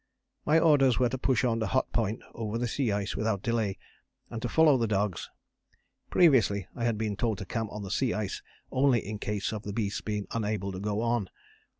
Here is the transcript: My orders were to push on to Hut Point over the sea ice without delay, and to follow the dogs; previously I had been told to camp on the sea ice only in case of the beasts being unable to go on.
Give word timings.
My 0.47 0.57
orders 0.57 0.97
were 0.97 1.09
to 1.09 1.17
push 1.19 1.43
on 1.43 1.59
to 1.59 1.67
Hut 1.67 1.91
Point 1.91 2.23
over 2.33 2.57
the 2.57 2.67
sea 2.67 2.91
ice 2.91 3.15
without 3.15 3.43
delay, 3.43 3.77
and 4.31 4.41
to 4.41 4.49
follow 4.49 4.75
the 4.75 4.87
dogs; 4.87 5.29
previously 6.09 6.65
I 6.75 6.85
had 6.85 6.97
been 6.97 7.15
told 7.15 7.37
to 7.37 7.45
camp 7.45 7.71
on 7.71 7.83
the 7.83 7.91
sea 7.91 8.11
ice 8.15 8.41
only 8.71 9.05
in 9.05 9.19
case 9.19 9.53
of 9.53 9.61
the 9.61 9.73
beasts 9.73 10.01
being 10.01 10.25
unable 10.31 10.71
to 10.71 10.79
go 10.79 11.01
on. 11.01 11.29